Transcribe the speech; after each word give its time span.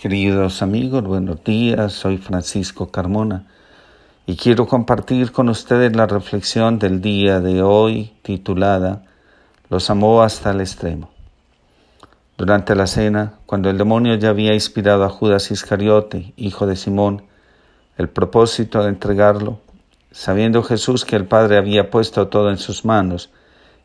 Queridos 0.00 0.62
amigos, 0.62 1.04
buenos 1.04 1.44
días. 1.44 1.92
Soy 1.92 2.16
Francisco 2.16 2.90
Carmona 2.90 3.44
y 4.24 4.34
quiero 4.36 4.66
compartir 4.66 5.30
con 5.30 5.50
ustedes 5.50 5.94
la 5.94 6.06
reflexión 6.06 6.78
del 6.78 7.02
día 7.02 7.40
de 7.40 7.60
hoy 7.60 8.14
titulada 8.22 9.02
Los 9.68 9.90
amó 9.90 10.22
hasta 10.22 10.52
el 10.52 10.62
extremo. 10.62 11.10
Durante 12.38 12.74
la 12.74 12.86
cena, 12.86 13.34
cuando 13.44 13.68
el 13.68 13.76
demonio 13.76 14.14
ya 14.14 14.30
había 14.30 14.54
inspirado 14.54 15.04
a 15.04 15.10
Judas 15.10 15.50
Iscariote, 15.50 16.32
hijo 16.38 16.66
de 16.66 16.76
Simón, 16.76 17.24
el 17.98 18.08
propósito 18.08 18.82
de 18.82 18.88
entregarlo, 18.88 19.58
sabiendo 20.12 20.62
Jesús 20.62 21.04
que 21.04 21.16
el 21.16 21.26
Padre 21.26 21.58
había 21.58 21.90
puesto 21.90 22.28
todo 22.28 22.48
en 22.48 22.56
sus 22.56 22.86
manos 22.86 23.28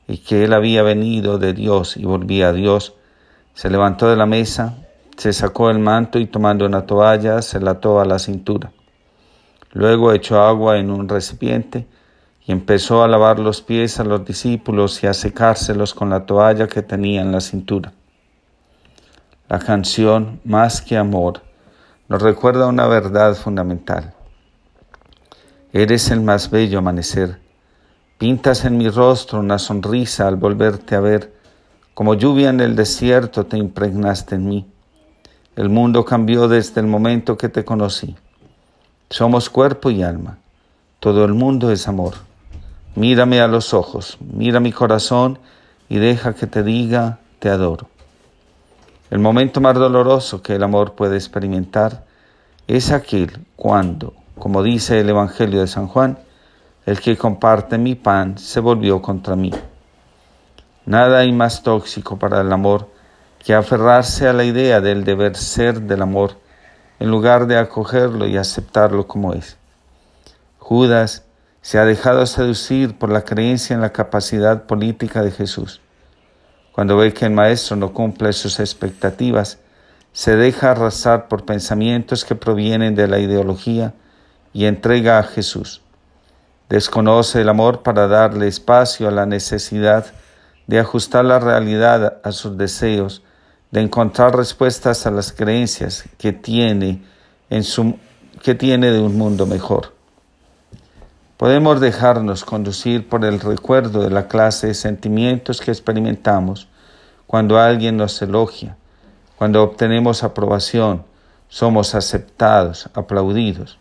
y 0.08 0.20
que 0.20 0.46
él 0.46 0.54
había 0.54 0.82
venido 0.82 1.40
de 1.40 1.52
Dios 1.52 1.98
y 1.98 2.06
volvía 2.06 2.48
a 2.48 2.54
Dios, 2.54 2.94
se 3.54 3.70
levantó 3.70 4.10
de 4.10 4.16
la 4.16 4.26
mesa, 4.26 4.78
se 5.18 5.34
sacó 5.34 5.70
el 5.70 5.80
manto 5.80 6.20
y 6.20 6.26
tomando 6.26 6.66
una 6.66 6.86
toalla 6.86 7.42
se 7.42 7.60
la 7.60 7.72
ató 7.72 8.00
a 8.00 8.06
la 8.06 8.20
cintura. 8.20 8.72
Luego 9.72 10.12
echó 10.14 10.42
agua 10.42 10.78
en 10.78 10.90
un 10.90 11.10
recipiente 11.10 11.88
y 12.46 12.52
empezó 12.52 13.04
a 13.04 13.08
lavar 13.08 13.40
los 13.40 13.62
pies 13.62 14.00
a 14.00 14.04
los 14.04 14.24
discípulos 14.26 15.04
y 15.04 15.08
a 15.08 15.14
secárselos 15.14 15.94
con 15.94 16.10
la 16.10 16.26
toalla 16.26 16.68
que 16.68 16.82
tenía 16.82 17.22
en 17.22 17.32
la 17.32 17.42
cintura. 17.42 17.94
La 19.50 19.60
canción 19.60 20.40
Más 20.44 20.82
que 20.82 20.98
amor 20.98 21.42
nos 22.08 22.22
recuerda 22.22 22.68
una 22.68 22.88
verdad 22.88 23.36
fundamental. 23.36 24.14
Eres 25.74 26.10
el 26.12 26.22
más 26.22 26.50
bello 26.50 26.80
amanecer. 26.80 27.40
Pintas 28.18 28.64
en 28.64 28.78
mi 28.78 28.90
rostro 28.90 29.40
una 29.40 29.60
sonrisa 29.60 30.28
al 30.28 30.36
volverte 30.36 30.96
a 30.96 31.00
ver. 31.00 31.34
Como 31.94 32.14
lluvia 32.14 32.50
en 32.50 32.62
el 32.62 32.76
desierto 32.76 33.46
te 33.46 33.58
impregnaste 33.58 34.36
en 34.36 34.48
mí. 34.48 34.75
El 35.56 35.70
mundo 35.70 36.04
cambió 36.04 36.50
desde 36.50 36.82
el 36.82 36.88
momento 36.88 37.38
que 37.38 37.48
te 37.48 37.64
conocí. 37.64 38.16
Somos 39.10 39.50
cuerpo 39.50 39.90
y 39.90 40.04
alma. 40.04 40.38
Todo 41.00 41.24
el 41.24 41.34
mundo 41.34 41.72
es 41.72 41.88
amor. 41.88 42.16
Mírame 42.96 43.40
a 43.40 43.48
los 43.48 43.74
ojos, 43.74 44.18
mira 44.20 44.60
mi 44.60 44.72
corazón 44.72 45.40
y 45.88 45.98
deja 45.98 46.34
que 46.34 46.48
te 46.48 46.64
diga, 46.64 47.20
te 47.40 47.50
adoro. 47.50 47.88
El 49.10 49.20
momento 49.20 49.62
más 49.62 49.76
doloroso 49.76 50.42
que 50.42 50.56
el 50.56 50.64
amor 50.64 50.94
puede 50.94 51.16
experimentar 51.16 52.06
es 52.68 52.92
aquel 52.92 53.46
cuando, 53.56 54.14
como 54.38 54.64
dice 54.64 55.00
el 55.00 55.10
Evangelio 55.10 55.62
de 55.62 55.68
San 55.68 55.88
Juan, 55.88 56.18
el 56.86 57.00
que 57.00 57.18
comparte 57.18 57.78
mi 57.78 57.96
pan 57.96 58.38
se 58.38 58.60
volvió 58.60 59.02
contra 59.02 59.36
mí. 59.36 59.52
Nada 60.86 61.20
hay 61.20 61.32
más 61.32 61.64
tóxico 61.64 62.18
para 62.18 62.42
el 62.42 62.52
amor 62.52 62.90
que 63.46 63.54
aferrarse 63.54 64.28
a 64.28 64.34
la 64.34 64.44
idea 64.44 64.82
del 64.82 65.04
deber 65.04 65.38
ser 65.38 65.82
del 65.82 66.02
amor 66.02 66.40
en 67.00 67.12
lugar 67.12 67.46
de 67.46 67.60
acogerlo 67.60 68.26
y 68.26 68.38
aceptarlo 68.38 69.06
como 69.06 69.34
es. 69.34 69.58
Judas 70.58 71.26
se 71.62 71.78
ha 71.78 71.86
dejado 71.86 72.26
seducir 72.26 72.98
por 72.98 73.12
la 73.12 73.24
creencia 73.24 73.76
en 73.76 73.82
la 73.82 73.92
capacidad 73.92 74.64
política 74.64 75.22
de 75.22 75.30
Jesús. 75.30 75.80
Cuando 76.72 76.98
ve 76.98 77.14
que 77.14 77.26
el 77.26 77.34
Maestro 77.34 77.76
no 77.76 77.94
cumple 77.94 78.34
sus 78.34 78.60
expectativas, 78.60 79.60
se 80.12 80.36
deja 80.36 80.72
arrasar 80.72 81.28
por 81.28 81.46
pensamientos 81.46 82.26
que 82.26 82.34
provienen 82.34 82.96
de 82.96 83.08
la 83.08 83.20
ideología 83.20 83.94
y 84.54 84.66
entrega 84.66 85.20
a 85.20 85.24
Jesús. 85.24 85.84
Desconoce 86.68 87.42
el 87.42 87.50
amor 87.50 87.84
para 87.84 88.08
darle 88.08 88.48
espacio 88.48 89.08
a 89.08 89.12
la 89.12 89.28
necesidad 89.28 90.08
de 90.66 90.80
ajustar 90.80 91.26
la 91.26 91.38
realidad 91.38 92.18
a 92.24 92.32
sus 92.32 92.58
deseos 92.58 93.22
de 93.76 93.82
encontrar 93.82 94.34
respuestas 94.34 95.06
a 95.06 95.12
las 95.12 95.34
creencias 95.34 96.06
que 96.18 96.32
tiene, 96.32 97.04
en 97.50 97.62
su, 97.66 97.98
que 98.42 98.56
tiene 98.56 98.90
de 98.90 99.02
un 99.02 99.18
mundo 99.18 99.46
mejor. 99.46 99.92
Podemos 101.36 101.82
dejarnos 101.82 102.46
conducir 102.46 103.10
por 103.10 103.26
el 103.26 103.42
recuerdo 103.42 104.02
de 104.02 104.12
la 104.12 104.30
clase 104.30 104.68
de 104.68 104.76
sentimientos 104.76 105.60
que 105.60 105.72
experimentamos 105.72 106.70
cuando 107.28 107.60
alguien 107.60 107.98
nos 107.98 108.22
elogia, 108.22 108.78
cuando 109.38 109.62
obtenemos 109.62 110.24
aprobación, 110.24 111.04
somos 111.50 111.96
aceptados, 111.96 112.90
aplaudidos. 112.94 113.78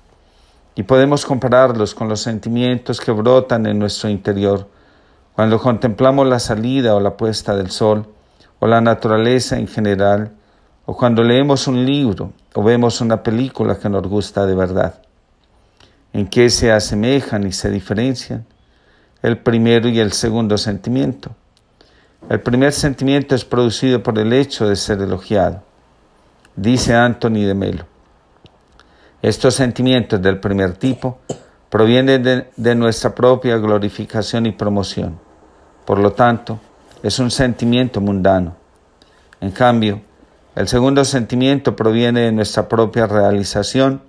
Y 0.74 0.82
podemos 0.82 1.24
compararlos 1.24 1.94
con 1.94 2.08
los 2.08 2.20
sentimientos 2.20 3.00
que 3.00 3.12
brotan 3.12 3.64
en 3.66 3.78
nuestro 3.78 4.10
interior 4.10 4.68
cuando 5.36 5.60
contemplamos 5.60 6.26
la 6.26 6.40
salida 6.40 6.96
o 6.96 7.00
la 7.00 7.16
puesta 7.16 7.54
del 7.54 7.70
sol 7.70 8.08
o 8.58 8.66
la 8.66 8.80
naturaleza 8.80 9.58
en 9.58 9.68
general, 9.68 10.32
o 10.86 10.96
cuando 10.96 11.22
leemos 11.22 11.66
un 11.66 11.84
libro 11.84 12.32
o 12.54 12.62
vemos 12.62 13.00
una 13.00 13.22
película 13.22 13.78
que 13.78 13.88
nos 13.88 14.06
gusta 14.06 14.46
de 14.46 14.54
verdad. 14.54 14.94
¿En 16.12 16.28
qué 16.28 16.48
se 16.50 16.70
asemejan 16.70 17.46
y 17.46 17.52
se 17.52 17.70
diferencian? 17.70 18.46
El 19.22 19.38
primero 19.38 19.88
y 19.88 19.98
el 19.98 20.12
segundo 20.12 20.56
sentimiento. 20.58 21.30
El 22.28 22.40
primer 22.40 22.72
sentimiento 22.72 23.34
es 23.34 23.44
producido 23.44 24.02
por 24.02 24.18
el 24.18 24.32
hecho 24.32 24.68
de 24.68 24.76
ser 24.76 25.00
elogiado. 25.00 25.62
Dice 26.54 26.94
Anthony 26.94 27.44
de 27.46 27.54
Melo. 27.54 27.84
Estos 29.20 29.54
sentimientos 29.54 30.22
del 30.22 30.38
primer 30.38 30.74
tipo 30.74 31.18
provienen 31.68 32.22
de, 32.22 32.50
de 32.56 32.74
nuestra 32.74 33.14
propia 33.14 33.56
glorificación 33.56 34.46
y 34.46 34.52
promoción. 34.52 35.18
Por 35.84 35.98
lo 35.98 36.12
tanto, 36.12 36.60
es 37.04 37.18
un 37.18 37.30
sentimiento 37.30 38.00
mundano. 38.00 38.56
En 39.42 39.50
cambio, 39.50 40.00
el 40.56 40.68
segundo 40.68 41.04
sentimiento 41.04 41.76
proviene 41.76 42.22
de 42.22 42.32
nuestra 42.32 42.66
propia 42.66 43.06
realización 43.06 44.00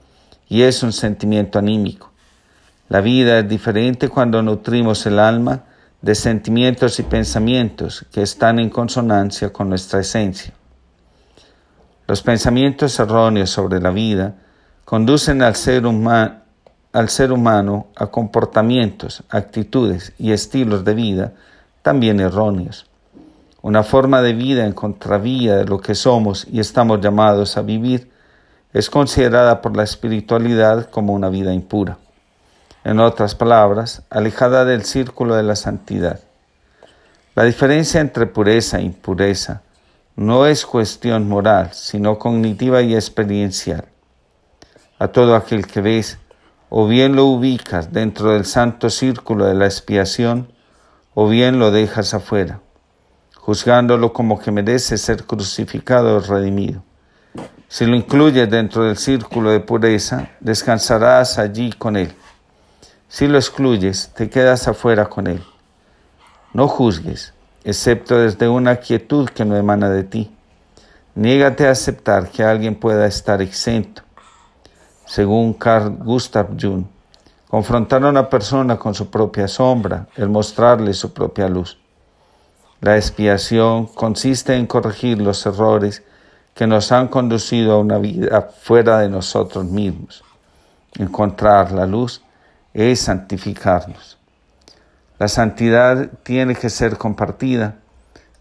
y 0.48 0.62
es 0.62 0.82
un 0.82 0.94
sentimiento 0.94 1.60
anímico. 1.60 2.14
La 2.88 3.02
vida 3.02 3.40
es 3.40 3.50
diferente 3.50 4.08
cuando 4.08 4.42
nutrimos 4.42 5.06
el 5.08 5.20
alma 5.20 5.64
de 6.02 6.16
sentimientos 6.16 6.98
y 7.00 7.04
pensamientos 7.04 8.06
que 8.14 8.22
están 8.22 8.60
en 8.60 8.70
consonancia 8.70 9.52
con 9.52 9.68
nuestra 9.68 10.00
esencia. 10.00 10.54
Los 12.08 12.22
pensamientos 12.22 12.98
erróneos 12.98 13.50
sobre 13.50 13.82
la 13.82 13.90
vida 13.90 14.36
conducen 14.86 15.42
al 15.42 15.58
ser, 15.58 15.84
al 16.94 17.10
ser 17.10 17.34
humano 17.34 17.88
a 17.98 18.08
comportamientos, 18.08 19.22
actitudes 19.28 20.14
y 20.18 20.32
estilos 20.32 20.86
de 20.86 20.94
vida 20.94 21.34
también 21.86 22.20
erróneos. 22.20 22.88
Una 23.62 23.84
forma 23.84 24.24
de 24.24 24.34
vida 24.34 24.66
en 24.66 24.74
contravía 24.74 25.58
de 25.58 25.66
lo 25.66 25.82
que 25.82 25.94
somos 25.94 26.48
y 26.52 26.60
estamos 26.60 27.00
llamados 27.00 27.58
a 27.58 27.62
vivir 27.62 28.10
es 28.74 28.90
considerada 28.90 29.62
por 29.62 29.78
la 29.78 29.84
espiritualidad 29.84 30.90
como 30.90 31.14
una 31.14 31.30
vida 31.30 31.54
impura. 31.54 32.00
En 32.84 33.00
otras 33.00 33.36
palabras, 33.36 34.02
alejada 34.10 34.66
del 34.66 34.84
círculo 34.84 35.36
de 35.36 35.44
la 35.44 35.56
santidad. 35.56 36.22
La 37.36 37.44
diferencia 37.44 38.02
entre 38.02 38.26
pureza 38.26 38.80
e 38.80 38.82
impureza 38.82 39.62
no 40.16 40.48
es 40.48 40.66
cuestión 40.66 41.30
moral, 41.30 41.70
sino 41.74 42.18
cognitiva 42.18 42.82
y 42.82 42.96
experiencial. 42.96 43.86
A 44.98 45.10
todo 45.10 45.36
aquel 45.36 45.68
que 45.68 45.82
ves, 45.82 46.18
o 46.70 46.88
bien 46.88 47.16
lo 47.16 47.26
ubicas 47.26 47.94
dentro 47.94 48.32
del 48.32 48.46
santo 48.46 48.90
círculo 48.90 49.46
de 49.46 49.54
la 49.54 49.66
expiación, 49.66 50.55
o 51.16 51.28
bien 51.28 51.58
lo 51.58 51.72
dejas 51.72 52.14
afuera, 52.14 52.60
juzgándolo 53.38 54.14
como 54.14 54.38
que 54.38 54.52
merece 54.52 54.98
ser 54.98 55.26
crucificado 55.26 56.18
o 56.18 56.20
redimido. 56.20 56.84
Si 57.70 57.86
lo 57.86 57.96
incluyes 57.96 58.50
dentro 58.50 58.84
del 58.84 58.98
círculo 58.98 59.50
de 59.50 59.62
pureza, 59.62 60.30
descansarás 60.42 61.40
allí 61.40 61.72
con 61.72 61.96
él. 61.96 62.14
Si 63.08 63.28
lo 63.28 63.38
excluyes, 63.38 64.12
te 64.14 64.30
quedas 64.30 64.68
afuera 64.68 65.06
con 65.06 65.28
él. 65.28 65.42
No 66.54 66.68
juzgues, 66.68 67.34
excepto 67.64 68.20
desde 68.20 68.50
una 68.50 68.76
quietud 68.76 69.30
que 69.30 69.46
no 69.46 69.56
emana 69.56 69.90
de 69.90 70.04
ti. 70.04 70.36
Niégate 71.16 71.68
a 71.68 71.72
aceptar 71.72 72.30
que 72.30 72.44
alguien 72.44 72.76
pueda 72.76 73.08
estar 73.08 73.42
exento. 73.42 74.04
Según 75.06 75.54
Carl 75.54 75.96
Gustav 75.98 76.50
Jung, 76.60 76.86
confrontar 77.56 78.04
a 78.04 78.10
una 78.10 78.30
persona 78.30 78.78
con 78.78 78.94
su 78.94 79.10
propia 79.10 79.48
sombra, 79.48 80.10
el 80.18 80.28
mostrarle 80.28 80.94
su 80.94 81.14
propia 81.14 81.48
luz. 81.48 81.78
La 82.82 82.98
expiación 82.98 83.86
consiste 83.86 84.58
en 84.58 84.68
corregir 84.68 85.22
los 85.22 85.46
errores 85.46 86.04
que 86.54 86.68
nos 86.68 86.92
han 86.92 87.08
conducido 87.08 87.72
a 87.72 87.80
una 87.80 87.98
vida 87.98 88.50
fuera 88.62 89.00
de 89.00 89.08
nosotros 89.08 89.64
mismos. 89.64 90.22
Encontrar 91.00 91.72
la 91.72 91.86
luz 91.86 92.22
es 92.74 93.00
santificarnos. 93.00 94.18
La 95.18 95.30
santidad 95.30 96.10
tiene 96.24 96.56
que 96.56 96.70
ser 96.70 96.98
compartida, 96.98 97.76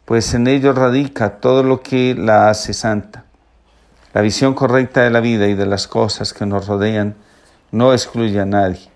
pues 0.07 0.35
en 0.35 0.49
ello 0.49 0.73
radica 0.73 1.39
todo 1.39 1.63
lo 1.63 1.83
que 1.83 2.17
la 2.17 2.51
hace 2.51 2.75
santa. 2.75 3.27
La 4.13 4.23
visión 4.23 4.55
correcta 4.55 5.03
de 5.03 5.11
la 5.11 5.21
vida 5.21 5.47
y 5.47 5.55
de 5.55 5.67
las 5.67 5.87
cosas 5.87 6.33
que 6.33 6.47
nos 6.47 6.67
rodean 6.67 7.15
no 7.71 7.93
excluye 7.93 8.41
a 8.41 8.45
nadie. 8.45 8.93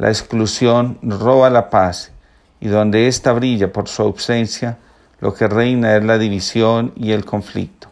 La 0.00 0.08
exclusión 0.08 0.98
roba 1.02 1.50
la 1.50 1.68
paz 1.68 2.10
y 2.58 2.68
donde 2.68 3.06
ésta 3.06 3.34
brilla 3.34 3.70
por 3.70 3.86
su 3.86 4.00
ausencia, 4.00 4.78
lo 5.20 5.34
que 5.34 5.46
reina 5.46 5.94
es 5.94 6.02
la 6.02 6.16
división 6.16 6.94
y 6.96 7.12
el 7.12 7.26
conflicto. 7.26 7.88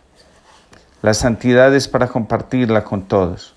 La 1.02 1.12
santidad 1.12 1.74
es 1.74 1.86
para 1.86 2.08
compartirla 2.08 2.82
con 2.82 3.02
todos. 3.02 3.54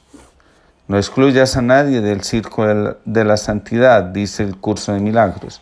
No 0.89 0.97
excluyas 0.97 1.55
a 1.55 1.61
nadie 1.61 2.01
del 2.01 2.23
círculo 2.23 2.97
de 3.05 3.23
la 3.23 3.37
santidad, 3.37 4.03
dice 4.03 4.43
el 4.43 4.57
curso 4.57 4.91
de 4.91 4.99
milagros, 4.99 5.61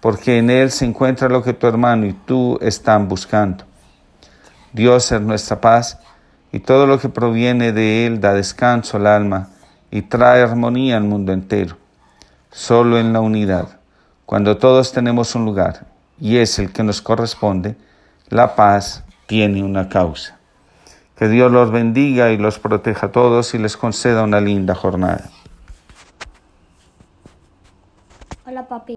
porque 0.00 0.38
en 0.38 0.48
él 0.48 0.70
se 0.70 0.86
encuentra 0.86 1.28
lo 1.28 1.42
que 1.42 1.52
tu 1.52 1.66
hermano 1.66 2.06
y 2.06 2.14
tú 2.14 2.58
están 2.62 3.08
buscando. 3.08 3.66
Dios 4.72 5.12
es 5.12 5.20
nuestra 5.20 5.60
paz 5.60 5.98
y 6.50 6.60
todo 6.60 6.86
lo 6.86 6.98
que 6.98 7.10
proviene 7.10 7.72
de 7.72 8.06
él 8.06 8.22
da 8.22 8.32
descanso 8.32 8.96
al 8.96 9.06
alma 9.06 9.50
y 9.90 10.00
trae 10.00 10.40
armonía 10.40 10.96
al 10.96 11.04
mundo 11.04 11.34
entero. 11.34 11.76
Solo 12.56 12.98
en 12.98 13.12
la 13.12 13.20
unidad, 13.20 13.80
cuando 14.24 14.56
todos 14.56 14.90
tenemos 14.90 15.34
un 15.34 15.44
lugar 15.44 15.88
y 16.18 16.38
es 16.38 16.58
el 16.58 16.72
que 16.72 16.82
nos 16.82 17.02
corresponde, 17.02 17.76
la 18.30 18.56
paz 18.56 19.04
tiene 19.26 19.62
una 19.62 19.90
causa. 19.90 20.38
Que 21.16 21.28
Dios 21.28 21.52
los 21.52 21.70
bendiga 21.70 22.30
y 22.30 22.38
los 22.38 22.58
proteja 22.58 23.08
a 23.08 23.12
todos 23.12 23.52
y 23.52 23.58
les 23.58 23.76
conceda 23.76 24.22
una 24.22 24.40
linda 24.40 24.74
jornada. 24.74 25.28
Hola 28.46 28.66
papi. 28.66 28.84